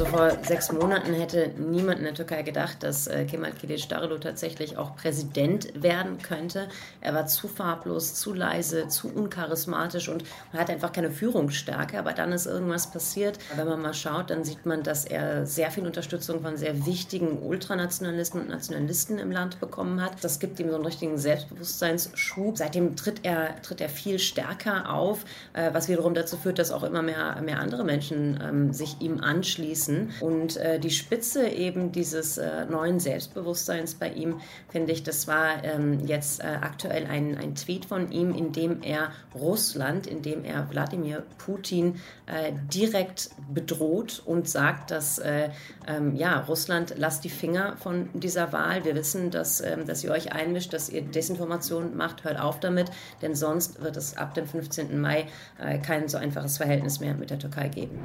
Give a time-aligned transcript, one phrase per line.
[0.00, 4.78] Also vor sechs Monaten hätte niemand in der Türkei gedacht, dass äh, Kemal Kılıçdaroğlu tatsächlich
[4.78, 6.68] auch Präsident werden könnte.
[7.02, 10.24] Er war zu farblos, zu leise, zu uncharismatisch und
[10.54, 11.98] hatte einfach keine Führungsstärke.
[11.98, 13.38] Aber dann ist irgendwas passiert.
[13.56, 17.42] Wenn man mal schaut, dann sieht man, dass er sehr viel Unterstützung von sehr wichtigen
[17.42, 20.24] Ultranationalisten und Nationalisten im Land bekommen hat.
[20.24, 22.56] Das gibt ihm so einen richtigen Selbstbewusstseinsschub.
[22.56, 26.84] Seitdem tritt er, tritt er viel stärker auf, äh, was wiederum dazu führt, dass auch
[26.84, 29.89] immer mehr, mehr andere Menschen ähm, sich ihm anschließen.
[30.20, 35.64] Und äh, die Spitze eben dieses äh, neuen Selbstbewusstseins bei ihm, finde ich, das war
[35.64, 40.44] ähm, jetzt äh, aktuell ein, ein Tweet von ihm, in dem er Russland, in dem
[40.44, 45.50] er Wladimir Putin äh, direkt bedroht und sagt, dass äh,
[45.86, 48.84] ähm, ja, Russland lasst die Finger von dieser Wahl.
[48.84, 52.24] Wir wissen, dass, ähm, dass ihr euch einmischt, dass ihr Desinformation macht.
[52.24, 52.90] Hört auf damit,
[53.22, 55.00] denn sonst wird es ab dem 15.
[55.00, 55.26] Mai
[55.58, 57.98] äh, kein so einfaches Verhältnis mehr mit der Türkei geben.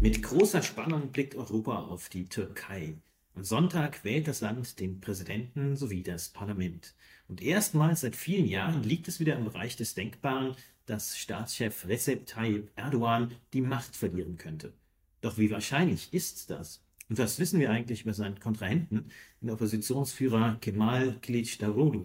[0.00, 2.94] Mit großer Spannung blickt Europa auf die Türkei.
[3.34, 6.94] Am Sonntag wählt das Land den Präsidenten sowie das Parlament.
[7.26, 10.54] Und erstmals seit vielen Jahren liegt es wieder im Bereich des Denkbaren,
[10.86, 14.72] dass Staatschef Recep Tayyip Erdogan die Macht verlieren könnte.
[15.20, 16.82] Doch wie wahrscheinlich ist das?
[17.08, 19.10] Und was wissen wir eigentlich über seinen Kontrahenten,
[19.40, 22.04] den Oppositionsführer Kemal Kılıçdaroğlu?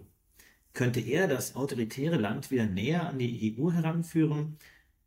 [0.72, 4.56] Könnte er das autoritäre Land wieder näher an die EU heranführen?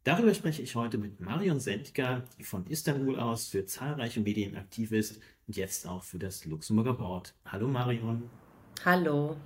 [0.03, 4.91] Darüber spreche ich heute mit Marion Sendka, die von Istanbul aus für zahlreiche Medien aktiv
[4.91, 7.33] ist und jetzt auch für das Luxemburger Board.
[7.45, 8.29] Hallo Marion.
[8.83, 9.37] Hallo.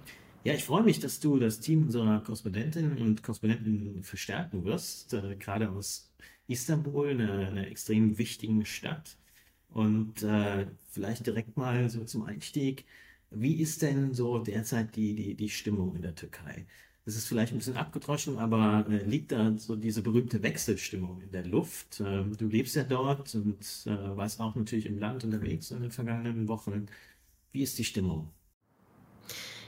[0.44, 5.36] Ja, ich freue mich, dass du das Team unserer Korrespondentinnen und Korrespondenten verstärken wirst, äh,
[5.36, 6.12] gerade aus
[6.48, 9.16] Istanbul, einer eine extrem wichtigen Stadt.
[9.70, 12.86] Und äh, vielleicht direkt mal so zum Einstieg.
[13.30, 16.66] Wie ist denn so derzeit die, die, die Stimmung in der Türkei?
[17.08, 21.32] Das ist vielleicht ein bisschen abgedroschen, aber äh, liegt da so diese berühmte Wechselstimmung in
[21.32, 22.02] der Luft?
[22.06, 25.92] Ähm, du lebst ja dort und äh, warst auch natürlich im Land unterwegs in den
[25.92, 26.88] vergangenen Wochen.
[27.54, 28.28] Wie ist die Stimmung?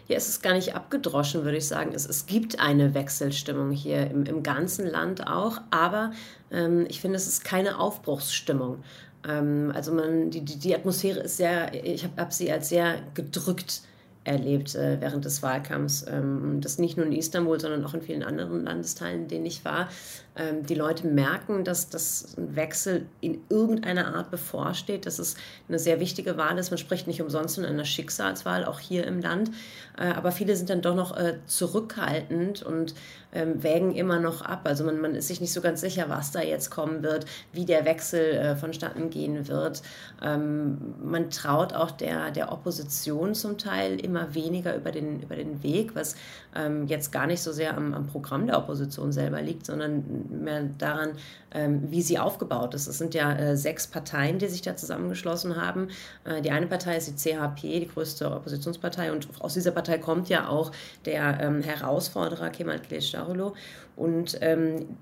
[0.10, 1.94] Ja, es ist gar nicht abgedroschen, würde ich sagen.
[1.94, 6.12] Es, es gibt eine Wechselstimmung hier im, im ganzen Land auch, aber
[6.52, 8.84] ähm, ich finde, es ist keine Aufbruchsstimmung.
[9.26, 13.02] Ähm, also man, die, die, die Atmosphäre ist sehr, ich habe hab sie als sehr
[13.14, 13.84] gedrückt
[14.24, 16.06] erlebt äh, während des Wahlkampfs.
[16.08, 19.66] Ähm, das nicht nur in Istanbul, sondern auch in vielen anderen Landesteilen, in denen ich
[19.66, 19.90] war.
[20.40, 25.36] Ähm, die Leute merken, dass das ein Wechsel in irgendeiner Art bevorsteht, dass es
[25.68, 26.72] eine sehr wichtige Wahl ist.
[26.72, 29.52] Man spricht nicht umsonst von einer Schicksalswahl, auch hier im Land.
[29.98, 32.96] Äh, aber viele sind dann doch noch äh, zurückhaltend und
[33.34, 34.62] ähm, wägen immer noch ab.
[34.64, 37.66] Also man, man ist sich nicht so ganz sicher, was da jetzt kommen wird, wie
[37.66, 39.82] der Wechsel äh, vonstatten gehen wird.
[40.24, 45.62] Ähm, man traut auch der, der Opposition zum Teil immer weniger über den, über den
[45.64, 46.16] Weg, was
[46.56, 50.64] ähm, jetzt gar nicht so sehr am, am Programm der Opposition selber liegt, sondern mehr
[50.78, 51.12] daran,
[51.52, 52.88] ähm, wie sie aufgebaut ist.
[52.88, 55.90] Es sind ja äh, sechs Parteien, die sich da zusammengeschlossen haben.
[56.24, 60.30] Äh, die eine Partei ist die CHP, die größte Oppositionspartei, und aus dieser Partei kommt
[60.30, 60.72] ja auch
[61.06, 63.54] der ähm, Herausforderer Kemal Kılıçdaroğlu.
[63.96, 64.98] Und ähm,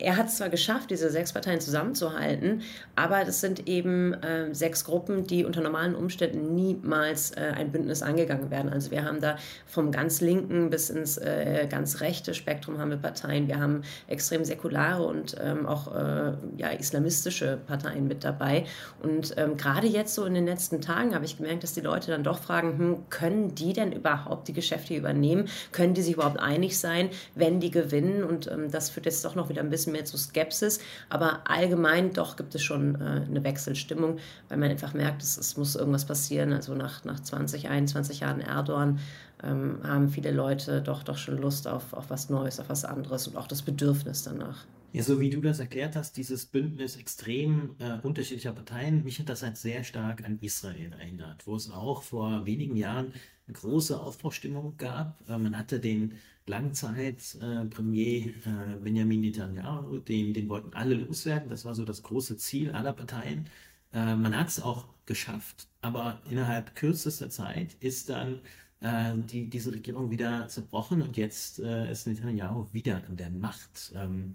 [0.00, 2.62] er hat es zwar geschafft, diese sechs Parteien zusammenzuhalten,
[2.94, 8.02] aber das sind eben äh, sechs Gruppen, die unter normalen Umständen niemals äh, ein Bündnis
[8.02, 8.72] angegangen werden.
[8.72, 9.36] Also wir haben da
[9.66, 13.48] vom ganz linken bis ins äh, ganz rechte Spektrum haben wir Parteien.
[13.48, 18.64] Wir haben extrem säkulare und ähm, auch äh, ja, islamistische Parteien mit dabei.
[19.02, 22.10] Und ähm, gerade jetzt so in den letzten Tagen habe ich gemerkt, dass die Leute
[22.10, 25.48] dann doch fragen, hm, können die denn überhaupt die Geschäfte übernehmen?
[25.72, 28.24] Können die sich überhaupt einig sein, wenn die gewinnen?
[28.24, 31.40] Und ähm, das führt jetzt doch noch wieder ein bisschen bisschen mehr zu Skepsis, aber
[31.48, 35.76] allgemein doch gibt es schon äh, eine Wechselstimmung, weil man einfach merkt, es, es, muss
[35.76, 36.52] irgendwas passieren.
[36.52, 38.98] Also nach, nach 20, 21 Jahren Erdogan
[39.42, 43.28] ähm, haben viele Leute doch, doch schon Lust auf, auf was Neues, auf was anderes
[43.28, 44.64] und auch das Bedürfnis danach.
[44.92, 49.28] Ja, so wie du das erklärt hast, dieses Bündnis extrem äh, unterschiedlicher Parteien, mich hat
[49.28, 53.12] das halt sehr stark an Israel erinnert, wo es auch vor wenigen Jahren
[53.46, 55.18] eine große Aufbruchstimmung gab.
[55.28, 56.14] Äh, man hatte den
[56.46, 61.50] Langzeit-Premier äh, äh, Benjamin Netanyahu, den, den wollten alle loswerden.
[61.50, 63.48] Das war so das große Ziel aller Parteien.
[63.92, 68.40] Man hat es auch geschafft, aber innerhalb kürzester Zeit ist dann
[68.82, 73.92] die, diese Regierung wieder zerbrochen und jetzt äh, ist Netanyahu wieder an der Macht.
[73.94, 74.34] Ähm,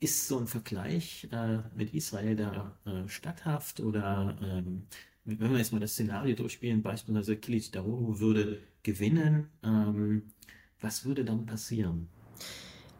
[0.00, 4.86] ist so ein Vergleich äh, mit Israel da äh, statthaft oder ähm,
[5.24, 10.32] wenn wir jetzt mal das Szenario durchspielen, beispielsweise Kilich Daru würde gewinnen, ähm,
[10.80, 12.08] was würde dann passieren?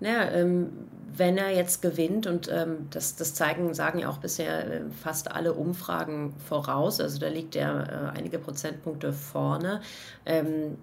[0.01, 0.71] Naja, ähm,
[1.15, 5.31] wenn er jetzt gewinnt, und ähm, das, das zeigen, sagen ja auch bisher äh, fast
[5.31, 9.83] alle Umfragen voraus, also da liegt er äh, einige Prozentpunkte vorne,
[10.25, 10.79] ähm,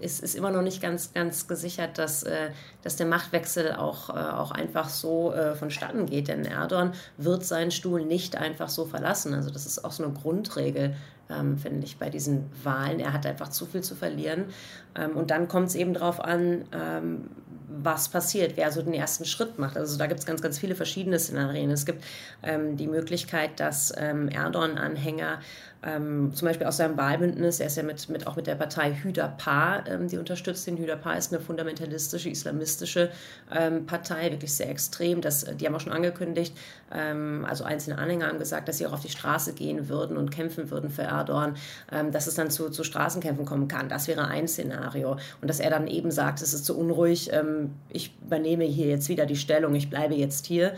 [0.00, 2.50] ist, ist immer noch nicht ganz, ganz gesichert, dass, äh,
[2.82, 6.28] dass der Machtwechsel auch, äh, auch einfach so äh, vonstatten geht.
[6.28, 9.34] Denn Erdogan wird seinen Stuhl nicht einfach so verlassen.
[9.34, 10.94] Also das ist auch so eine Grundregel
[11.30, 13.00] ähm, finde ich, bei diesen Wahlen.
[13.00, 14.46] Er hat einfach zu viel zu verlieren.
[14.94, 17.28] Ähm, und dann kommt es eben darauf an, ähm,
[17.70, 19.76] was passiert, wer so den ersten Schritt macht.
[19.76, 21.70] Also da gibt es ganz, ganz viele verschiedene Szenarien.
[21.70, 22.02] Es gibt
[22.42, 25.40] die Möglichkeit, dass Erdogan-Anhänger
[25.82, 28.94] ähm, zum Beispiel aus seinem Wahlbündnis, er ist ja mit, mit, auch mit der Partei
[28.94, 33.10] Hüdapar, ähm, die unterstützt den Hüdapar, ist eine fundamentalistische, islamistische
[33.54, 35.20] ähm, Partei, wirklich sehr extrem.
[35.20, 36.56] Das, die haben auch schon angekündigt,
[36.92, 40.30] ähm, also einzelne Anhänger haben gesagt, dass sie auch auf die Straße gehen würden und
[40.30, 41.56] kämpfen würden für Erdogan,
[41.92, 43.88] ähm, dass es dann zu, zu Straßenkämpfen kommen kann.
[43.88, 45.16] Das wäre ein Szenario.
[45.40, 49.08] Und dass er dann eben sagt, es ist zu unruhig, ähm, ich übernehme hier jetzt
[49.08, 50.72] wieder die Stellung, ich bleibe jetzt hier.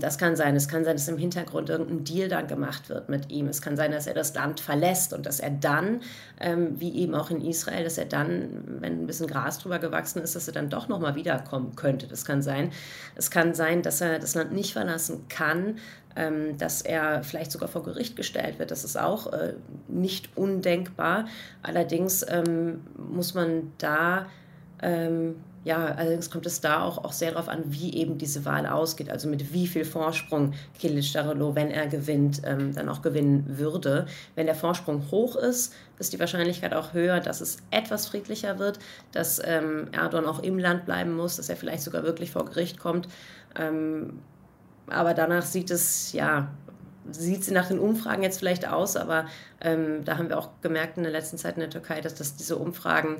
[0.00, 0.56] Das kann sein.
[0.56, 3.46] Es kann sein, dass im Hintergrund irgendein Deal dann gemacht wird mit ihm.
[3.46, 6.00] Es kann sein, dass er das Land verlässt und dass er dann,
[6.40, 10.20] ähm, wie eben auch in Israel, dass er dann, wenn ein bisschen Gras drüber gewachsen
[10.20, 12.08] ist, dass er dann doch nochmal wiederkommen könnte.
[12.08, 12.72] Das kann sein.
[13.14, 15.76] Es kann sein, dass er das Land nicht verlassen kann,
[16.16, 18.72] ähm, dass er vielleicht sogar vor Gericht gestellt wird.
[18.72, 19.54] Das ist auch äh,
[19.86, 21.26] nicht undenkbar.
[21.62, 24.26] Allerdings ähm, muss man da
[24.82, 25.36] ähm,
[25.68, 29.10] ja, allerdings kommt es da auch, auch sehr darauf an, wie eben diese Wahl ausgeht,
[29.10, 34.06] also mit wie viel Vorsprung Kilic Darolo, wenn er gewinnt, ähm, dann auch gewinnen würde.
[34.34, 38.78] Wenn der Vorsprung hoch ist, ist die Wahrscheinlichkeit auch höher, dass es etwas friedlicher wird,
[39.12, 42.78] dass ähm, Erdogan auch im Land bleiben muss, dass er vielleicht sogar wirklich vor Gericht
[42.80, 43.06] kommt.
[43.54, 44.20] Ähm,
[44.86, 46.48] aber danach sieht es, ja,
[47.10, 49.26] sieht sie nach den Umfragen jetzt vielleicht aus, aber
[49.60, 52.36] ähm, da haben wir auch gemerkt in der letzten Zeit in der Türkei, dass, dass
[52.36, 53.18] diese Umfragen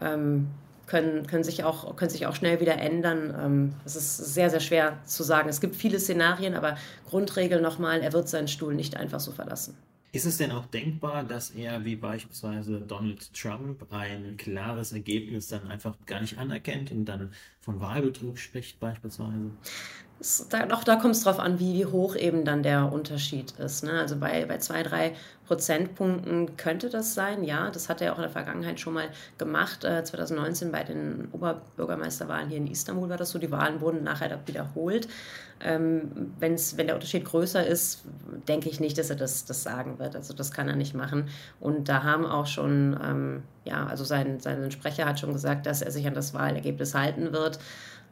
[0.00, 0.46] ähm,
[0.88, 3.34] können, können, sich auch, können sich auch schnell wieder ändern.
[3.38, 5.48] Ähm, es ist sehr, sehr schwer zu sagen.
[5.48, 6.76] Es gibt viele Szenarien, aber
[7.06, 9.76] Grundregel nochmal, er wird seinen Stuhl nicht einfach so verlassen.
[10.10, 15.70] Ist es denn auch denkbar, dass er wie beispielsweise Donald Trump ein klares Ergebnis dann
[15.70, 17.30] einfach gar nicht anerkennt und dann
[17.60, 19.50] von Wahlbetrug spricht beispielsweise?
[20.50, 23.84] Da, auch da kommt es darauf an, wie, wie hoch eben dann der Unterschied ist.
[23.84, 23.92] Ne?
[23.92, 25.14] Also bei, bei zwei, drei
[25.46, 27.70] Prozentpunkten könnte das sein, ja.
[27.70, 29.84] Das hat er auch in der Vergangenheit schon mal gemacht.
[29.84, 33.38] Äh, 2019 bei den Oberbürgermeisterwahlen hier in Istanbul war das so.
[33.38, 35.08] Die Wahlen wurden nachher wiederholt.
[35.60, 38.02] Ähm, wenn's, wenn der Unterschied größer ist,
[38.46, 40.16] denke ich nicht, dass er das, das sagen wird.
[40.16, 41.28] Also das kann er nicht machen.
[41.60, 45.80] Und da haben auch schon, ähm, ja, also sein, sein Sprecher hat schon gesagt, dass
[45.80, 47.58] er sich an das Wahlergebnis halten wird.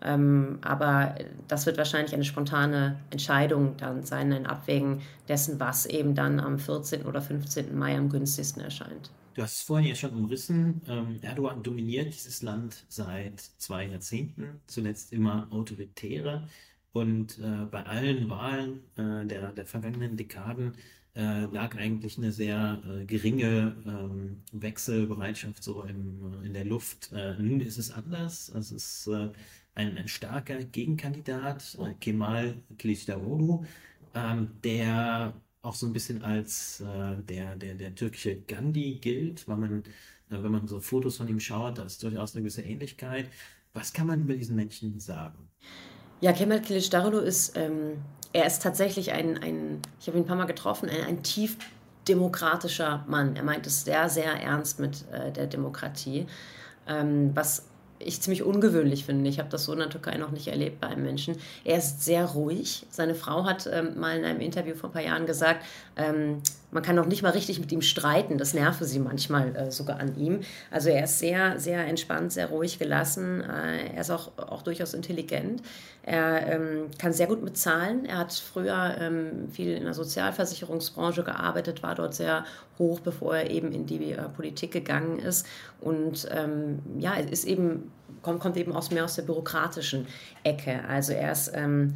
[0.03, 1.15] Ähm, aber
[1.49, 6.59] das wird wahrscheinlich eine spontane Entscheidung dann sein, ein Abwägen dessen, was eben dann am
[6.59, 7.05] 14.
[7.05, 7.77] oder 15.
[7.77, 9.11] Mai am günstigsten erscheint.
[9.35, 10.81] Du hast es vorhin ja schon umrissen.
[10.89, 16.49] Ähm, Erdogan dominiert dieses Land seit zwei Jahrzehnten, zuletzt immer autoritärer.
[16.93, 20.73] Und äh, bei allen Wahlen äh, der, der vergangenen Dekaden
[21.15, 27.13] äh, lag eigentlich eine sehr äh, geringe ähm, Wechselbereitschaft so im, in der Luft.
[27.13, 28.49] Äh, nun ist es anders.
[28.51, 29.31] Es ist äh,
[29.77, 33.65] ein, ein starker Gegenkandidat, äh, Kemal Kılıçdaroğlu,
[34.15, 39.57] ähm, der auch so ein bisschen als äh, der, der, der türkische Gandhi gilt, weil
[39.57, 39.83] man,
[40.31, 43.29] äh, wenn man so Fotos von ihm schaut, da ist durchaus eine gewisse Ähnlichkeit.
[43.75, 45.49] Was kann man über diesen Menschen sagen?
[46.21, 47.99] Ja, Kemal Kılıçdaroğlu ist, ähm,
[48.33, 51.59] er ist tatsächlich ein, ein ich habe ihn ein paar Mal getroffen, ein, ein tief
[52.09, 53.37] demokratischer Mann.
[53.37, 56.27] Er meint es sehr, sehr ernst mit äh, der Demokratie,
[56.87, 57.67] ähm, was
[57.99, 59.29] ich ziemlich ungewöhnlich finde.
[59.29, 61.37] Ich habe das so in der Türkei noch nicht erlebt bei einem Menschen.
[61.65, 62.87] Er ist sehr ruhig.
[62.91, 65.65] Seine Frau hat ähm, mal in einem Interview vor ein paar Jahren gesagt,
[65.97, 68.39] ähm, man kann auch nicht mal richtig mit ihm streiten.
[68.39, 70.41] Das nerve sie manchmal äh, sogar an ihm.
[70.71, 73.41] Also er ist sehr, sehr entspannt, sehr ruhig gelassen.
[73.41, 75.63] Äh, er ist auch, auch durchaus intelligent.
[76.03, 77.57] Er ähm, kann sehr gut mit.
[77.67, 82.45] Er hat früher ähm, viel in der Sozialversicherungsbranche gearbeitet, war dort sehr
[82.79, 85.47] hoch, bevor er eben in die äh, Politik gegangen ist.
[85.81, 87.91] Und ähm, ja, ist eben,
[88.23, 90.07] kommt, kommt eben aus mehr aus der bürokratischen
[90.45, 90.81] Ecke.
[90.89, 91.95] Also er ist ähm,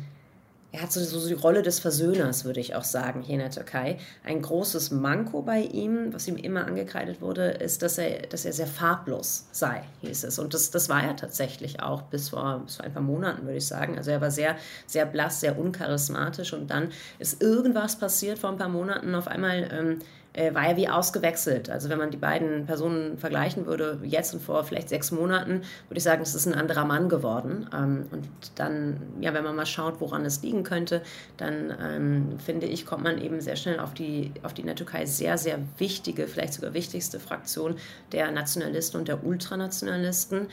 [0.72, 3.50] er hat so, so die Rolle des Versöhners, würde ich auch sagen, hier in der
[3.50, 3.98] Türkei.
[4.24, 8.52] Ein großes Manko bei ihm, was ihm immer angekreidet wurde, ist, dass er, dass er
[8.52, 10.38] sehr farblos sei, hieß es.
[10.38, 13.56] Und das, das war er tatsächlich auch bis vor, bis vor ein paar Monaten, würde
[13.56, 13.96] ich sagen.
[13.96, 16.52] Also er war sehr, sehr blass, sehr uncharismatisch.
[16.52, 19.14] Und dann ist irgendwas passiert vor ein paar Monaten.
[19.16, 21.70] Auf einmal ähm, äh, war er wie ausgewechselt.
[21.70, 25.98] Also wenn man die beiden Personen vergleichen würde, jetzt und vor vielleicht sechs Monaten, würde
[25.98, 27.68] ich sagen, es ist ein anderer Mann geworden.
[27.74, 31.02] Ähm, und dann, ja, wenn man mal schaut, woran es liegen könnte,
[31.36, 34.76] dann ähm, finde ich, kommt man eben sehr schnell auf die, auf die in der
[34.76, 37.76] Türkei sehr, sehr wichtige, vielleicht sogar wichtigste Fraktion
[38.12, 40.46] der Nationalisten und der Ultranationalisten,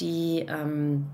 [0.00, 1.06] die ähm,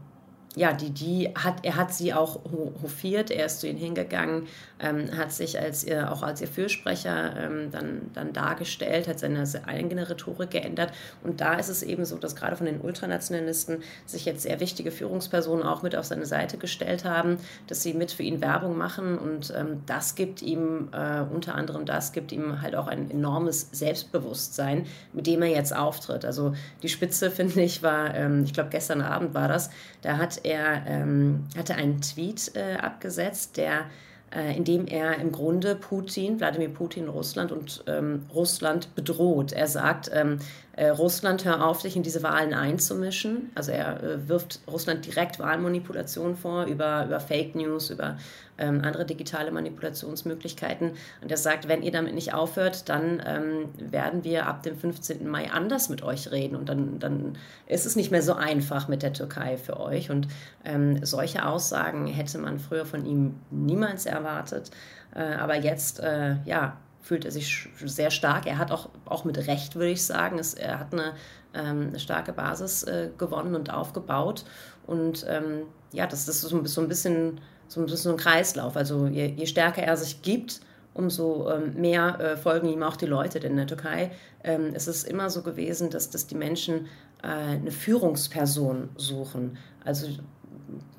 [0.57, 2.41] ja, die, die hat, er hat sie auch
[2.83, 4.47] hofiert, er ist zu ihnen hingegangen,
[4.79, 9.45] ähm, hat sich als ihr, auch als ihr Fürsprecher ähm, dann, dann dargestellt, hat seine
[9.67, 10.93] eigene Rhetorik geändert.
[11.25, 14.93] Und da ist es eben so, dass gerade von den Ultranationalisten sich jetzt sehr wichtige
[14.93, 19.19] Führungspersonen auch mit auf seine Seite gestellt haben, dass sie mit für ihn Werbung machen.
[19.19, 23.71] Und ähm, das gibt ihm, äh, unter anderem das, gibt ihm halt auch ein enormes
[23.73, 26.25] Selbstbewusstsein, mit dem er jetzt auftritt.
[26.25, 29.71] Also die Spitze, finde ich, war, ähm, ich glaube, gestern Abend war das,
[30.03, 33.87] da hat er ähm, hatte einen Tweet äh, abgesetzt, der
[34.35, 39.53] äh, in dem er im Grunde Putin, Wladimir Putin, Russland und ähm, Russland bedroht.
[39.53, 40.39] Er sagt, ähm,
[40.77, 43.51] äh, Russland, hör auf, sich in diese Wahlen einzumischen.
[43.55, 48.17] Also er äh, wirft Russland direkt Wahlmanipulation vor über, über Fake News, über
[48.59, 50.93] ähm, andere digitale Manipulationsmöglichkeiten.
[51.21, 55.29] Und er sagt, wenn ihr damit nicht aufhört, dann ähm, werden wir ab dem 15.
[55.29, 56.57] Mai anders mit euch reden.
[56.57, 60.11] Und dann, dann ist es nicht mehr so einfach mit der Türkei für euch.
[60.11, 60.29] Und
[60.65, 64.71] ähm, solche Aussagen hätte man früher von ihm niemals erwartet.
[65.15, 68.47] Äh, aber jetzt, äh, ja, fühlt er sich sehr stark.
[68.47, 71.13] Er hat auch, auch mit Recht, würde ich sagen, es, er hat eine,
[71.53, 74.45] ähm, eine starke Basis äh, gewonnen und aufgebaut.
[74.87, 78.77] Und ähm, ja, das, das ist so, so ein bisschen so ein bisschen ein Kreislauf.
[78.77, 80.61] Also je, je stärker er sich gibt,
[80.95, 83.41] umso ähm, mehr äh, folgen ihm auch die Leute.
[83.41, 84.11] Denn in der Türkei
[84.43, 86.87] ähm, ist es immer so gewesen, dass, dass die Menschen
[87.23, 89.59] äh, eine Führungsperson suchen.
[89.85, 90.07] Also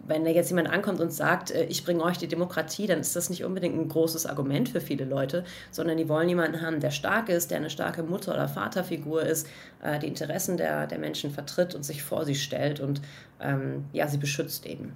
[0.08, 3.16] wenn da jetzt jemand ankommt und sagt, äh, ich bringe euch die Demokratie, dann ist
[3.16, 6.92] das nicht unbedingt ein großes Argument für viele Leute, sondern die wollen jemanden haben, der
[6.92, 9.48] stark ist, der eine starke Mutter- oder Vaterfigur ist,
[9.82, 13.02] äh, die Interessen der, der Menschen vertritt und sich vor sie stellt und
[13.40, 14.94] ähm, ja, sie beschützt eben.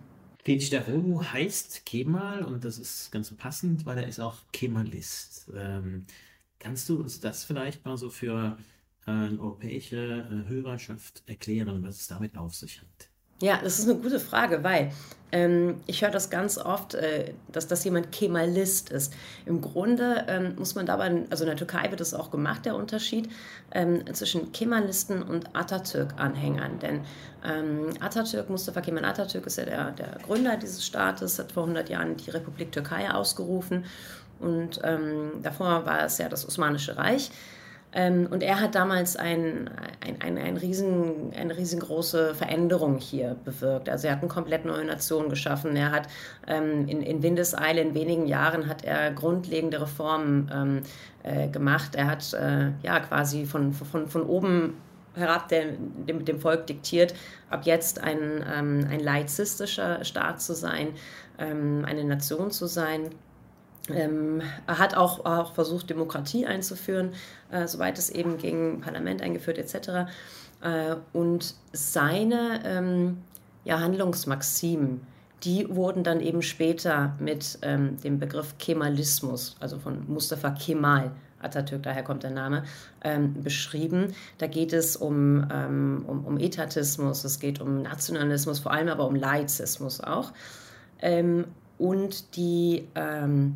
[0.49, 5.47] Kılıçdaroğlu heißt Kemal und das ist ganz passend, weil er ist auch Kemalist.
[5.55, 6.07] Ähm,
[6.57, 8.57] kannst du uns das vielleicht mal so für
[9.05, 13.08] äh, eine europäische äh, Hörerschaft erklären, was es damit auf sich hat?
[13.41, 14.91] Ja, das ist eine gute Frage, weil
[15.31, 19.13] ähm, ich höre das ganz oft, äh, dass das jemand Kemalist ist.
[19.46, 22.75] Im Grunde ähm, muss man dabei, also in der Türkei wird es auch gemacht, der
[22.75, 23.29] Unterschied
[23.72, 26.79] ähm, zwischen Kemalisten und Atatürk-Anhängern.
[26.79, 27.01] Denn
[27.46, 31.89] ähm, Atatürk, Mustafa Kemal Atatürk ist ja der, der Gründer dieses Staates, hat vor 100
[31.89, 33.86] Jahren die Republik Türkei ausgerufen
[34.39, 37.29] und ähm, davor war es ja das Osmanische Reich.
[37.91, 39.69] Ähm, und er hat damals ein,
[40.05, 43.89] ein, ein, ein riesen, eine riesengroße Veränderung hier bewirkt.
[43.89, 45.75] Also er hat eine komplett neue Nation geschaffen.
[45.75, 46.08] Er hat
[46.48, 50.81] ähm, in, in Windeseile in wenigen Jahren hat er grundlegende Reformen ähm,
[51.24, 51.96] äh, gemacht.
[51.96, 54.75] Er hat äh, ja quasi von, von, von oben
[55.15, 55.72] herab der,
[56.08, 57.15] dem, dem Volk diktiert,
[57.50, 60.89] ab jetzt ein, ähm, ein laizistischer Staat zu sein,
[61.39, 63.10] ähm, eine Nation zu sein
[63.93, 67.13] ähm, er hat auch, auch versucht, Demokratie einzuführen,
[67.51, 70.10] äh, soweit es eben ging, Parlament eingeführt etc.
[70.62, 73.17] Äh, und seine ähm,
[73.63, 75.01] ja, Handlungsmaximen,
[75.43, 81.84] die wurden dann eben später mit ähm, dem Begriff Kemalismus, also von Mustafa Kemal, Atatürk,
[81.84, 82.63] daher kommt der Name,
[83.01, 84.13] ähm, beschrieben.
[84.38, 89.08] Da geht es um, ähm, um, um, Etatismus, es geht um Nationalismus, vor allem aber
[89.08, 90.34] um Laizismus auch.
[91.01, 91.46] Ähm,
[91.77, 93.55] und die ähm,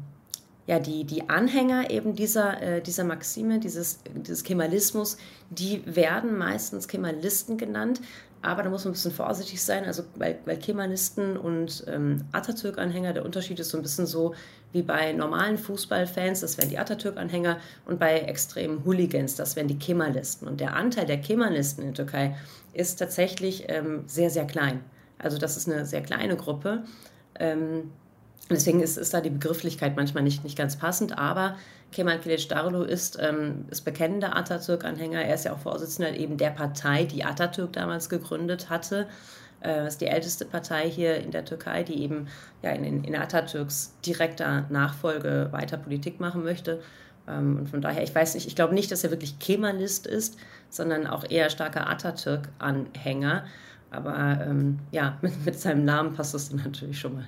[0.65, 5.17] ja, die, die Anhänger eben dieser, äh, dieser Maxime, dieses, dieses Kemalismus,
[5.49, 8.01] die werden meistens Kemalisten genannt.
[8.41, 13.13] Aber da muss man ein bisschen vorsichtig sein, also weil, weil Kemalisten und ähm, Atatürk-Anhänger,
[13.13, 14.35] der Unterschied ist so ein bisschen so
[14.73, 19.79] wie bei normalen Fußballfans, das wären die Atatürk-Anhänger, und bei extremen Hooligans, das wären die
[19.79, 20.47] Kemalisten.
[20.47, 22.35] Und der Anteil der Kemalisten in der Türkei
[22.73, 24.81] ist tatsächlich ähm, sehr, sehr klein.
[25.19, 26.83] Also das ist eine sehr kleine Gruppe.
[27.39, 27.91] Ähm,
[28.49, 31.55] Deswegen ist, ist da die Begrifflichkeit manchmal nicht, nicht ganz passend, aber
[31.91, 35.21] Kemal Kılıçdaroğlu ist, ähm, ist bekennender Atatürk-Anhänger.
[35.21, 39.07] Er ist ja auch Vorsitzender eben der Partei, die Atatürk damals gegründet hatte.
[39.63, 42.27] Äh, ist die älteste Partei hier in der Türkei, die eben
[42.61, 46.81] ja, in, in Atatürks direkter Nachfolge weiter Politik machen möchte.
[47.27, 50.37] Ähm, und von daher, ich weiß nicht, ich glaube nicht, dass er wirklich Kemalist ist,
[50.69, 53.45] sondern auch eher starker Atatürk-Anhänger.
[53.91, 57.25] Aber ähm, ja, mit, mit seinem Namen passt das natürlich schon mal.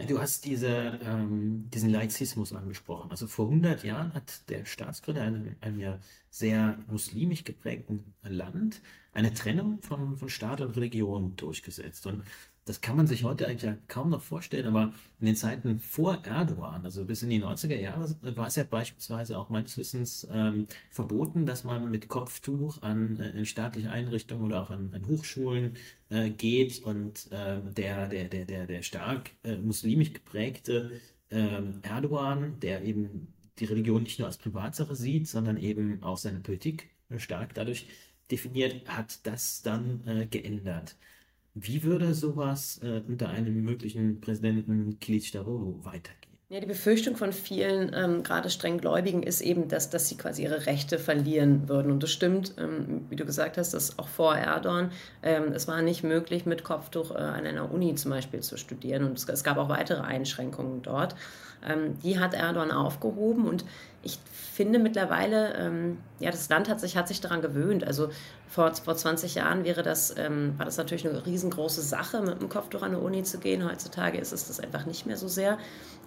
[0.00, 3.10] Ja, du hast diese, ähm, diesen Laizismus angesprochen.
[3.10, 5.98] Also vor 100 Jahren hat der Staatsgründer in einem ja
[6.30, 8.80] sehr muslimisch geprägten Land
[9.12, 12.06] eine Trennung von, von Staat und Religion durchgesetzt.
[12.06, 12.22] Und
[12.70, 16.22] das kann man sich heute eigentlich ja kaum noch vorstellen, aber in den Zeiten vor
[16.24, 20.68] Erdogan, also bis in die 90er Jahre, war es ja beispielsweise auch meines Wissens ähm,
[20.88, 25.74] verboten, dass man mit Kopftuch an äh, staatliche Einrichtungen oder auch an, an Hochschulen
[26.10, 30.92] äh, geht und äh, der, der, der, der, der stark äh, muslimisch geprägte
[31.32, 36.38] ähm, Erdogan, der eben die Religion nicht nur als Privatsache sieht, sondern eben auch seine
[36.38, 37.88] Politik stark dadurch
[38.30, 40.94] definiert, hat das dann äh, geändert.
[41.54, 46.30] Wie würde sowas äh, unter einem möglichen Präsidenten Kılıçdaroğlu weitergehen?
[46.52, 50.66] Ja, die Befürchtung von vielen, ähm, gerade strenggläubigen, ist eben, dass, dass sie quasi ihre
[50.66, 51.92] Rechte verlieren würden.
[51.92, 54.90] Und das stimmt, ähm, wie du gesagt hast, dass auch vor Erdogan,
[55.22, 59.04] ähm, es war nicht möglich, mit Kopftuch äh, an einer Uni zum Beispiel zu studieren.
[59.04, 61.14] Und es, es gab auch weitere Einschränkungen dort.
[61.64, 63.64] Ähm, die hat Erdogan aufgehoben und
[64.02, 67.84] ich finde mittlerweile, ähm, ja, das Land hat sich, hat sich daran gewöhnt.
[67.84, 68.10] Also
[68.50, 72.48] vor, vor 20 Jahren wäre das, ähm, war das natürlich eine riesengroße Sache, mit dem
[72.48, 73.64] Kopftuch an eine Uni zu gehen.
[73.64, 75.56] Heutzutage ist es das einfach nicht mehr so sehr.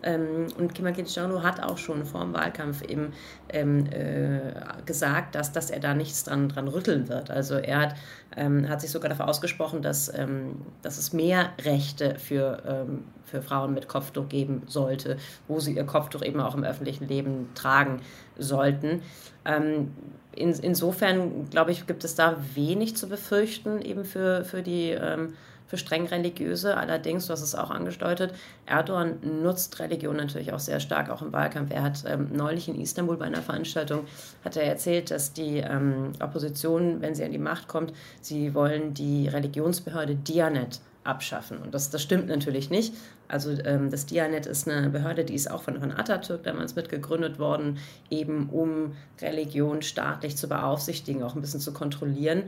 [0.04, 3.14] Ähm, und Kemal Kılıçdaroğlu hat auch schon vor dem Wahlkampf eben
[3.48, 4.52] ähm, äh,
[4.86, 7.32] gesagt, dass, dass er da nichts dran, dran rütteln wird.
[7.32, 7.96] Also er hat,
[8.36, 13.42] ähm, hat sich sogar dafür ausgesprochen, dass, ähm, dass es mehr Rechte für, ähm, für
[13.42, 15.16] Frauen mit Kopftuch geben sollte,
[15.48, 18.02] wo sie ihr Kopftuch eben auch im öffentlichen Leben tragen
[18.38, 19.02] sollten.
[19.46, 19.92] Ähm,
[20.36, 25.34] in, insofern, glaube ich, gibt es da wenig zu befürchten, eben für, für die ähm,
[25.74, 26.78] für streng religiöse.
[26.78, 28.32] Allerdings, du hast es auch angedeutet,
[28.68, 31.72] Erdogan nutzt Religion natürlich auch sehr stark, auch im Wahlkampf.
[31.74, 34.06] Er hat ähm, neulich in Istanbul bei einer Veranstaltung
[34.46, 38.94] hat er erzählt, dass die ähm, Opposition, wenn sie an die Macht kommt, sie wollen
[38.94, 41.58] die Religionsbehörde Dianet abschaffen.
[41.58, 42.94] Und das, das stimmt natürlich nicht.
[43.28, 47.40] Also ähm, das Dianet ist eine Behörde, die ist auch von, von Atatürk damals mitgegründet
[47.40, 47.78] worden,
[48.10, 52.44] eben um Religion staatlich zu beaufsichtigen, auch ein bisschen zu kontrollieren.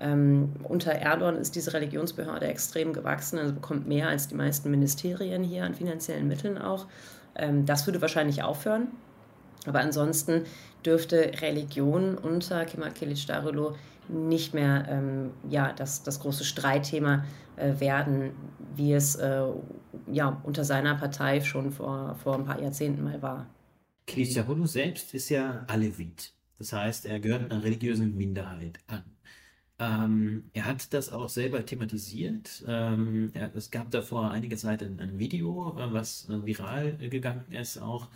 [0.00, 5.42] Ähm, unter Erdogan ist diese Religionsbehörde extrem gewachsen, also bekommt mehr als die meisten Ministerien
[5.42, 6.86] hier an finanziellen Mitteln auch.
[7.36, 8.88] Ähm, das würde wahrscheinlich aufhören.
[9.66, 10.44] Aber ansonsten
[10.86, 13.74] dürfte Religion unter Kemal Kılıçdaroğlu
[14.12, 17.24] nicht mehr ähm, ja, das, das große Streitthema
[17.56, 18.32] äh, werden,
[18.74, 19.46] wie es äh,
[20.10, 23.46] ja, unter seiner Partei schon vor, vor ein paar Jahrzehnten mal war.
[24.06, 26.32] Kılıçdaroğlu selbst ist ja Alevit.
[26.58, 29.04] Das heißt, er gehört einer religiösen Minderheit an.
[29.78, 32.62] Ähm, er hat das auch selber thematisiert.
[32.66, 36.98] Ähm, er, es gab da vor einiger Zeit ein, ein Video, äh, was äh, viral
[36.98, 38.08] gegangen ist auch.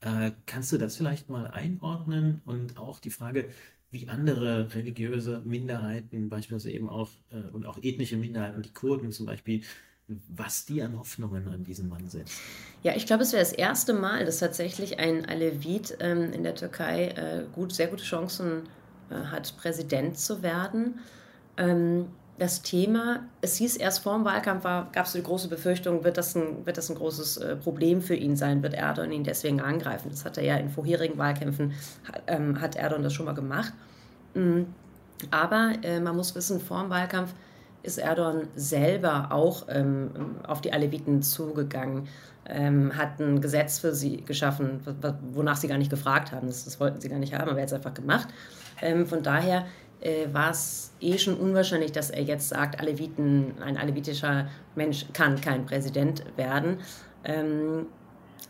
[0.00, 2.40] Äh, kannst du das vielleicht mal einordnen?
[2.46, 3.50] Und auch die Frage,
[3.90, 9.26] wie andere religiöse Minderheiten, beispielsweise eben auch äh, und auch ethnische Minderheiten, die Kurden zum
[9.26, 9.62] Beispiel,
[10.28, 12.40] was die an Hoffnungen an diesen Mann setzen.
[12.82, 16.54] Ja, ich glaube, es wäre das erste Mal, dass tatsächlich ein Alevit ähm, in der
[16.54, 18.62] Türkei äh, gut, sehr gute Chancen
[19.10, 20.98] äh, hat, Präsident zu werden.
[21.56, 22.06] Ähm,
[22.40, 26.34] das Thema, es hieß erst vor dem Wahlkampf, gab es die große Befürchtung, wird das,
[26.34, 30.08] ein, wird das ein großes äh, Problem für ihn sein, wird Erdogan ihn deswegen angreifen.
[30.10, 31.74] Das hat er ja in vorherigen Wahlkämpfen,
[32.26, 33.74] ähm, hat Erdogan das schon mal gemacht.
[34.32, 34.62] Mm,
[35.30, 37.34] aber äh, man muss wissen, vor dem Wahlkampf
[37.82, 40.10] ist Erdogan selber auch ähm,
[40.46, 42.08] auf die Aleviten zugegangen,
[42.46, 44.80] ähm, hat ein Gesetz für sie geschaffen,
[45.34, 46.46] wonach sie gar nicht gefragt haben.
[46.46, 48.28] Das, das wollten sie gar nicht haben, aber er hat es einfach gemacht.
[48.80, 49.66] Ähm, von daher
[50.00, 55.40] äh, war es eh schon unwahrscheinlich, dass er jetzt sagt, Aleviten, ein alevitischer Mensch kann
[55.40, 56.78] kein Präsident werden.
[57.24, 57.86] Ähm,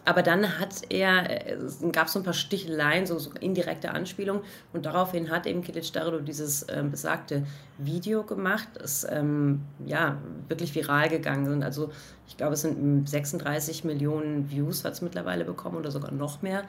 [0.04, 4.86] aber dann hat er, es gab so ein paar Sticheleien, so, so indirekte Anspielungen und
[4.86, 7.44] daraufhin hat eben Kilic Dardo dieses ähm, besagte
[7.76, 11.62] Video gemacht, das ähm, ja wirklich viral gegangen sind.
[11.62, 11.90] Also
[12.26, 16.64] ich glaube, es sind 36 Millionen Views hat es mittlerweile bekommen oder sogar noch mehr.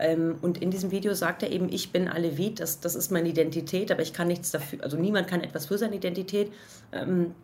[0.00, 3.28] Ähm, und in diesem Video sagt er eben, ich bin Alevit, das, das ist meine
[3.28, 6.50] Identität, aber ich kann nichts dafür, also niemand kann etwas für seine Identität.
[6.92, 7.34] Ähm,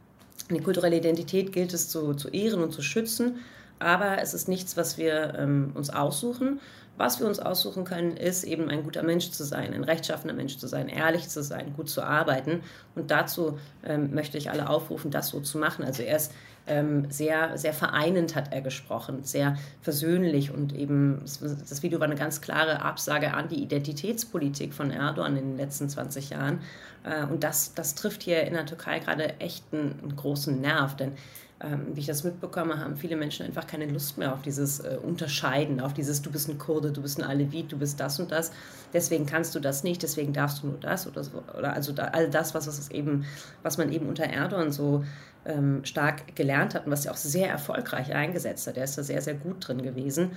[0.50, 3.40] die kulturelle Identität gilt es zu, zu ehren und zu schützen,
[3.78, 6.60] aber es ist nichts, was wir ähm, uns aussuchen.
[6.96, 10.56] Was wir uns aussuchen können, ist eben ein guter Mensch zu sein, ein rechtschaffener Mensch
[10.56, 12.62] zu sein, ehrlich zu sein, gut zu arbeiten.
[12.94, 15.84] Und dazu ähm, möchte ich alle aufrufen, das so zu machen.
[15.84, 16.32] Also er ist
[16.66, 22.16] ähm, sehr, sehr vereinend hat er gesprochen, sehr versöhnlich und eben das Video war eine
[22.16, 26.60] ganz klare Absage an die Identitätspolitik von Erdogan in den letzten 20 Jahren.
[27.04, 30.96] Äh, und das, das trifft hier in der Türkei gerade echt einen, einen großen Nerv,
[30.96, 31.12] denn
[31.60, 34.98] ähm, wie ich das mitbekomme, haben viele Menschen einfach keine Lust mehr auf dieses äh,
[35.02, 38.30] Unterscheiden, auf dieses, du bist ein Kurde, du bist ein Alevit, du bist das und
[38.30, 38.52] das,
[38.92, 41.42] deswegen kannst du das nicht, deswegen darfst du nur das oder so.
[41.56, 43.24] Oder also da, all das, was, was, eben,
[43.62, 45.02] was man eben unter Erdogan so
[45.46, 48.76] ähm, stark gelernt hat und was er auch sehr erfolgreich eingesetzt hat.
[48.76, 50.32] Er ist da sehr, sehr gut drin gewesen.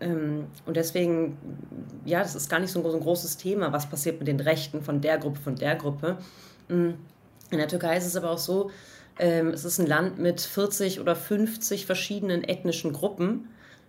[0.00, 1.36] Ähm, und deswegen,
[2.04, 4.40] ja, das ist gar nicht so ein, so ein, großes Thema, was passiert mit den
[4.40, 6.18] Rechten von der Gruppe, von der Gruppe.
[6.68, 6.90] Mm,
[7.50, 8.70] in der Türkei ist es aber auch so,
[9.18, 13.48] es ist ein Land mit 40 oder 50 verschiedenen ethnischen Gruppen.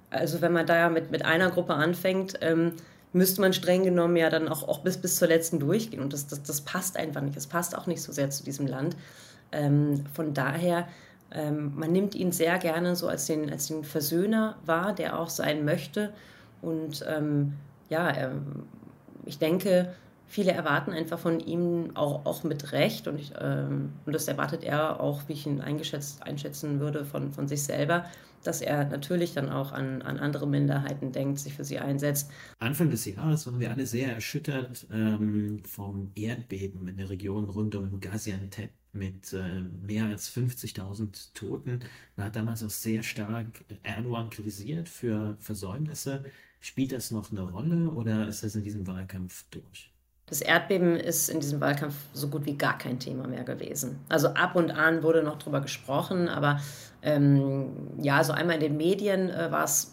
[0.10, 2.74] Also wenn man da mit, mit einer Gruppe anfängt, ähm,
[3.14, 6.02] müsste man streng genommen ja dann auch, auch bis, bis zur letzten durchgehen.
[6.02, 7.38] Und das, das, das passt einfach nicht.
[7.38, 8.96] Es passt auch nicht so sehr zu diesem Land.
[9.52, 10.88] Ähm, von daher,
[11.32, 15.30] ähm, man nimmt ihn sehr gerne so als den, als den Versöhner wahr, der auch
[15.30, 16.14] sein möchte.
[16.62, 17.54] Und ähm,
[17.90, 18.64] ja, ähm,
[19.26, 19.94] ich denke,
[20.32, 24.63] viele erwarten einfach von ihm auch, auch mit Recht und, ich, ähm, und das erwartet
[24.63, 28.06] er auch, wie ich ihn eingeschätzt, einschätzen würde, von, von sich selber,
[28.44, 32.32] dass er natürlich dann auch an, an andere Minderheiten denkt, sich für sie einsetzt.
[32.60, 37.76] Anfang des Jahres waren wir alle sehr erschüttert ähm, vom Erdbeben in der Region rund
[37.76, 41.82] um Gaziantep mit äh, mehr als 50.000 Toten.
[42.15, 46.24] Man hat damals auch sehr stark Erdogan kritisiert für Versäumnisse.
[46.62, 49.91] Spielt das noch eine Rolle oder ist das in diesem Wahlkampf durch?
[50.32, 54.00] Das Erdbeben ist in diesem Wahlkampf so gut wie gar kein Thema mehr gewesen.
[54.08, 56.62] Also ab und an wurde noch drüber gesprochen, aber
[57.02, 57.67] ähm,
[58.02, 59.91] ja, so einmal in den Medien äh, war es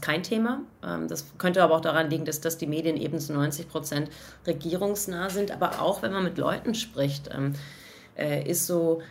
[0.00, 0.60] kein Thema.
[0.84, 4.10] Ähm, das könnte aber auch daran liegen, dass, dass die Medien eben zu 90 Prozent
[4.46, 5.50] regierungsnah sind.
[5.50, 7.54] Aber auch wenn man mit Leuten spricht, ähm,
[8.16, 9.02] äh, ist so,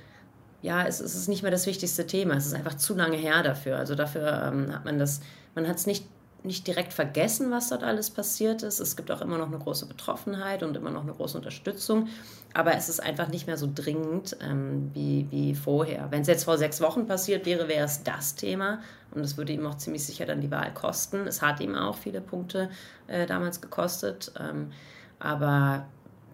[0.62, 2.36] ja, es, es, ist nicht mehr das wichtigste Thema.
[2.36, 3.76] Es ist einfach zu lange her dafür.
[3.76, 5.20] Also dafür ähm, hat man das,
[5.56, 6.06] man hat es nicht
[6.44, 8.80] nicht direkt vergessen, was dort alles passiert ist.
[8.80, 12.08] Es gibt auch immer noch eine große Betroffenheit und immer noch eine große Unterstützung.
[12.54, 16.12] Aber es ist einfach nicht mehr so dringend ähm, wie, wie vorher.
[16.12, 18.80] Wenn es jetzt vor sechs Wochen passiert wäre, wäre es das Thema.
[19.12, 21.28] Und es würde ihm auch ziemlich sicher dann die Wahl kosten.
[21.28, 22.70] Es hat ihm auch viele Punkte
[23.08, 24.32] äh, damals gekostet.
[24.40, 24.72] Ähm,
[25.20, 25.86] aber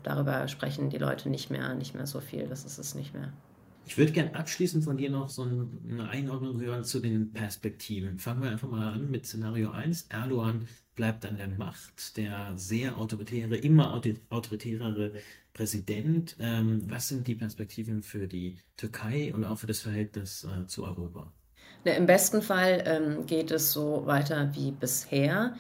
[0.04, 2.48] darüber sprechen die Leute nicht mehr, nicht mehr so viel.
[2.48, 3.34] Das ist es nicht mehr.
[3.88, 8.18] Ich würde gerne abschließend von dir noch so eine Einordnung hören zu den Perspektiven.
[8.18, 10.08] Fangen wir einfach mal an mit Szenario 1.
[10.10, 15.12] Erdogan bleibt an der Macht, der sehr autoritäre, immer autoritärere
[15.54, 16.36] Präsident.
[16.40, 20.84] Ähm, was sind die Perspektiven für die Türkei und auch für das Verhältnis äh, zu
[20.84, 21.32] Europa?
[21.84, 25.56] Na, Im besten Fall ähm, geht es so weiter wie bisher.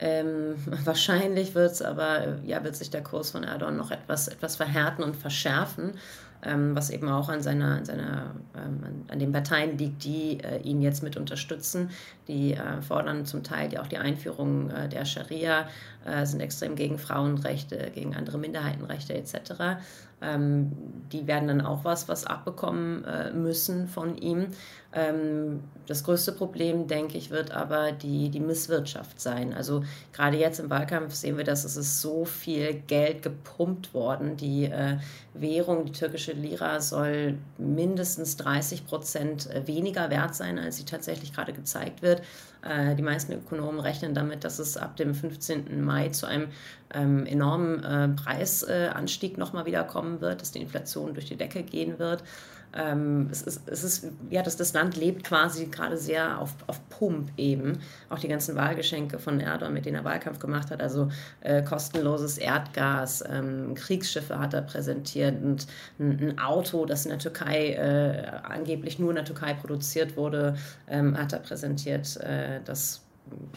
[0.00, 4.56] Ähm, wahrscheinlich wird es aber, ja, wird sich der Kurs von Erdogan noch etwas, etwas
[4.56, 5.92] verhärten und verschärfen
[6.42, 10.60] ähm, was eben auch an, seiner, an, seiner, ähm, an, den Parteien liegt, die äh,
[10.62, 11.90] ihn jetzt mit unterstützen.
[12.28, 15.68] Die äh, fordern zum Teil die, auch die Einführung äh, der Scharia,
[16.04, 19.80] äh, sind extrem gegen Frauenrechte, gegen andere Minderheitenrechte etc.
[20.20, 20.72] Ähm,
[21.12, 24.48] die werden dann auch was, was abbekommen äh, müssen von ihm.
[24.92, 29.52] Ähm, das größte Problem, denke ich, wird aber die, die Misswirtschaft sein.
[29.52, 34.36] Also gerade jetzt im Wahlkampf sehen wir, dass es ist so viel Geld gepumpt worden.
[34.36, 34.96] Die äh,
[35.34, 41.52] Währung, die türkische Lira, soll mindestens 30 Prozent weniger wert sein, als sie tatsächlich gerade
[41.52, 42.22] gezeigt wird.
[42.62, 45.82] Äh, die meisten Ökonomen rechnen damit, dass es ab dem 15.
[45.84, 46.48] Mai zu einem
[46.92, 51.98] ähm, enormen äh, Preisanstieg nochmal wieder kommen wird, dass die Inflation durch die Decke gehen
[51.98, 52.24] wird.
[52.74, 56.80] Ähm, es ist, es ist, ja, das, das Land lebt quasi gerade sehr auf, auf
[56.90, 57.78] Pump eben.
[58.10, 61.08] Auch die ganzen Wahlgeschenke von Erdogan, mit denen er Wahlkampf gemacht hat, also
[61.40, 65.66] äh, kostenloses Erdgas, ähm, Kriegsschiffe hat er präsentiert und
[65.98, 70.56] ein, ein, Auto, das in der Türkei äh, angeblich nur in der Türkei produziert wurde,
[70.88, 72.16] ähm, hat er präsentiert.
[72.18, 73.02] Äh, das,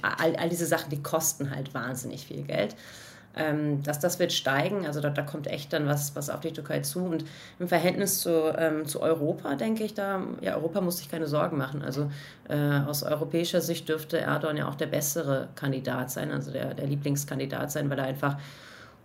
[0.02, 2.76] all, all diese Sachen, die kosten halt wahnsinnig viel Geld
[3.36, 4.86] ähm, dass das wird steigen.
[4.86, 7.00] Also da, da, kommt echt dann was, was auf die Türkei zu.
[7.00, 7.26] Und
[7.60, 11.58] im Verhältnis zu, ähm, zu Europa, denke ich, da, ja, Europa muss sich keine Sorgen
[11.58, 11.82] machen.
[11.82, 12.12] Also
[12.50, 16.88] äh, aus europäischer Sicht dürfte Erdogan ja auch der bessere Kandidat sein, also der, der
[16.88, 18.38] Lieblingskandidat sein, weil er einfach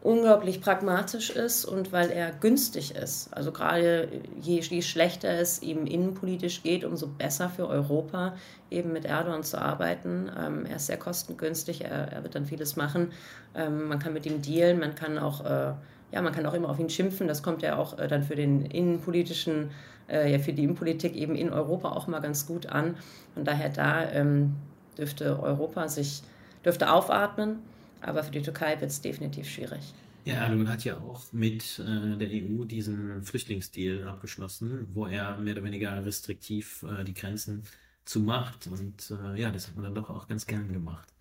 [0.03, 3.33] unglaublich pragmatisch ist und weil er günstig ist.
[3.35, 4.09] Also gerade
[4.41, 8.35] je, je, schlechter es ihm innenpolitisch geht, umso besser für Europa
[8.71, 10.31] eben mit Erdogan zu arbeiten.
[10.39, 13.13] Ähm, er ist sehr kostengünstig, er, er, wird dann vieles machen.
[13.55, 15.73] Ähm, man kann mit ihm dealen, man kann auch, äh,
[16.13, 17.27] ja, man kann auch immer auf ihn schimpfen.
[17.27, 19.71] Das kommt ja auch äh, dann für den innenpolitischen,
[20.09, 22.97] äh, ja, für die Innenpolitik eben in Europa auch mal ganz gut an.
[23.35, 24.55] Von daher da ähm,
[24.97, 26.23] dürfte Europa sich,
[26.65, 27.59] dürfte aufatmen
[28.01, 29.95] aber für die Türkei wird es definitiv schwierig.
[30.27, 35.55] Ja, Erdogan hat ja auch mit äh, der EU diesen Flüchtlingsdeal abgeschlossen, wo er mehr
[35.55, 37.63] oder weniger restriktiv äh, die Grenzen
[38.05, 38.67] zumacht.
[38.67, 41.15] Und äh, ja, das hat man dann doch auch ganz gern gemacht.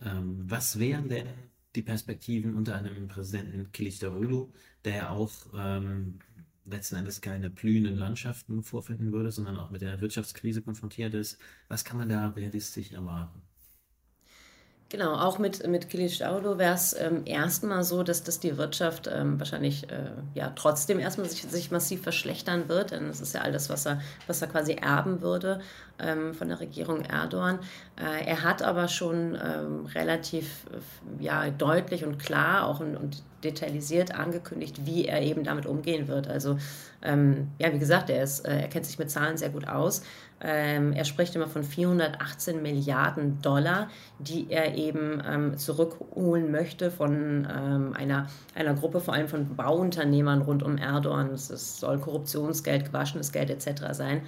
[0.00, 1.28] Ähm, was wären denn
[1.76, 4.48] die Perspektiven unter einem Präsidenten Kılıçdaroğlu,
[4.84, 6.18] der ja auch ähm,
[6.64, 11.38] letzten Endes keine blühenden Landschaften vorfinden würde, sondern auch mit der Wirtschaftskrise konfrontiert ist?
[11.68, 13.40] Was kann man da realistisch erwarten?
[14.88, 19.36] Genau, auch mit, mit Kilic-Audo wäre es ähm, erstmal so, dass, dass die Wirtschaft ähm,
[19.40, 23.68] wahrscheinlich äh, ja trotzdem erstmal sich, sich massiv verschlechtern wird, denn das ist ja alles,
[23.68, 25.60] was er, was er quasi erben würde
[25.98, 27.58] ähm, von der Regierung Erdogan.
[27.96, 33.24] Äh, er hat aber schon ähm, relativ äh, ja, deutlich und klar auch und, und,
[33.46, 36.28] detailliert angekündigt, wie er eben damit umgehen wird.
[36.28, 36.58] Also
[37.02, 40.02] ähm, ja, wie gesagt, er, ist, äh, er kennt sich mit Zahlen sehr gut aus.
[40.40, 47.48] Ähm, er spricht immer von 418 Milliarden Dollar, die er eben ähm, zurückholen möchte von
[47.50, 51.30] ähm, einer, einer Gruppe, vor allem von Bauunternehmern rund um Erdogan.
[51.30, 53.82] Es soll Korruptionsgeld, gewaschenes Geld etc.
[53.92, 54.22] sein.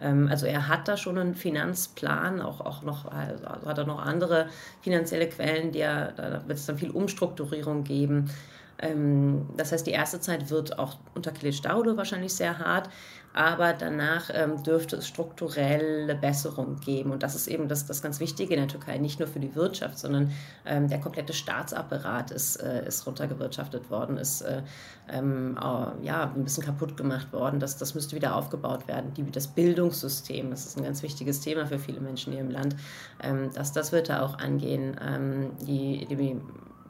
[0.00, 4.04] Ähm, also er hat da schon einen Finanzplan, auch, auch noch, also hat er noch
[4.04, 4.48] andere
[4.80, 8.30] finanzielle Quellen, die er, da wird es dann viel Umstrukturierung geben.
[8.78, 12.88] Ähm, das heißt, die erste Zeit wird auch unter Kılıçdaroğlu wahrscheinlich sehr hart,
[13.34, 17.12] aber danach ähm, dürfte es strukturelle Besserung geben.
[17.12, 19.54] Und das ist eben das, das ganz Wichtige in der Türkei, nicht nur für die
[19.54, 20.32] Wirtschaft, sondern
[20.66, 24.62] ähm, der komplette Staatsapparat ist, äh, ist runtergewirtschaftet worden, ist äh,
[25.10, 27.58] ähm, äh, ja, ein bisschen kaputt gemacht worden.
[27.58, 29.14] Das, das müsste wieder aufgebaut werden.
[29.14, 32.76] Die, das Bildungssystem, das ist ein ganz wichtiges Thema für viele Menschen hier im Land,
[33.22, 34.96] ähm, das, das wird da auch angehen.
[35.00, 36.36] Ähm, die, die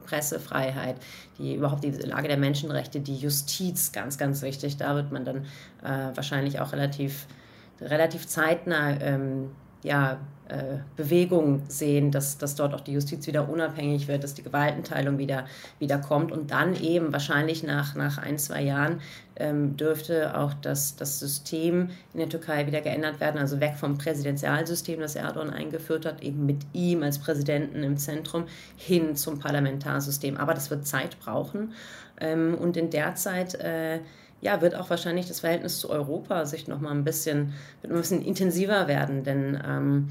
[0.04, 0.96] Pressefreiheit,
[1.38, 4.76] die überhaupt die Lage der Menschenrechte, die Justiz, ganz, ganz wichtig.
[4.76, 5.44] Da wird man dann
[5.82, 7.26] äh, wahrscheinlich auch relativ,
[7.80, 9.50] relativ zeitnah ähm,
[9.82, 10.18] ja,
[10.48, 15.16] äh, Bewegung sehen, dass, dass dort auch die Justiz wieder unabhängig wird, dass die Gewaltenteilung
[15.16, 15.46] wieder,
[15.78, 19.00] wieder kommt und dann eben wahrscheinlich nach, nach ein, zwei Jahren
[19.36, 23.96] ähm, dürfte auch das, das System in der Türkei wieder geändert werden, also weg vom
[23.96, 28.44] Präsidentialsystem, das Erdogan eingeführt hat, eben mit ihm als Präsidenten im Zentrum,
[28.76, 30.36] hin zum Parlamentarsystem.
[30.36, 31.72] Aber das wird Zeit brauchen
[32.20, 34.00] ähm, und in der Zeit äh,
[34.42, 37.98] ja, wird auch wahrscheinlich das Verhältnis zu Europa sich noch mal ein bisschen, wird ein
[37.98, 40.08] bisschen intensiver werden, denn ähm,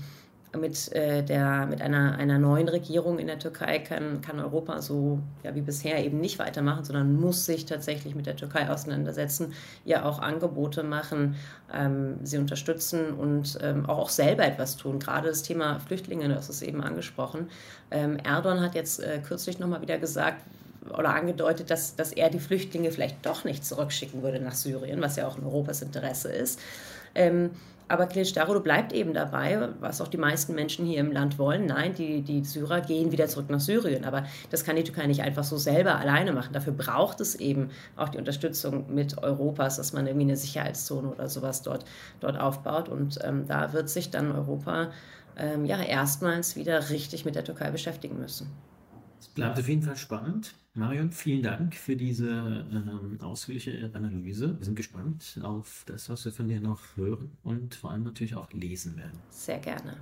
[0.58, 5.20] mit, äh, der, mit einer, einer neuen Regierung in der Türkei kann, kann Europa so
[5.44, 9.54] ja, wie bisher eben nicht weitermachen, sondern muss sich tatsächlich mit der Türkei auseinandersetzen,
[9.86, 11.36] ihr auch Angebote machen,
[11.74, 15.00] ähm, sie unterstützen und ähm, auch, auch selber etwas tun.
[15.00, 17.50] Gerade das Thema Flüchtlinge, das ist eben angesprochen.
[17.90, 20.42] Ähm, Erdogan hat jetzt äh, kürzlich nochmal wieder gesagt,
[20.90, 25.16] oder angedeutet, dass, dass er die Flüchtlinge vielleicht doch nicht zurückschicken würde nach Syrien, was
[25.16, 26.60] ja auch in Europas Interesse ist.
[27.14, 27.52] Ähm,
[27.92, 31.66] aber Kılıçdaroğlu bleibt eben dabei, was auch die meisten Menschen hier im Land wollen.
[31.66, 34.06] Nein, die, die Syrer gehen wieder zurück nach Syrien.
[34.06, 36.54] Aber das kann die Türkei nicht einfach so selber alleine machen.
[36.54, 41.28] Dafür braucht es eben auch die Unterstützung mit Europas, dass man irgendwie eine Sicherheitszone oder
[41.28, 41.84] sowas dort,
[42.22, 42.88] dort aufbaut.
[42.88, 44.92] Und ähm, da wird sich dann Europa
[45.36, 48.50] ähm, ja erstmals wieder richtig mit der Türkei beschäftigen müssen.
[49.22, 50.56] Es bleibt auf jeden Fall spannend.
[50.74, 54.58] Marion, vielen Dank für diese ähm, ausführliche Analyse.
[54.58, 58.34] Wir sind gespannt auf das, was wir von dir noch hören und vor allem natürlich
[58.36, 59.20] auch lesen werden.
[59.30, 59.98] Sehr gerne.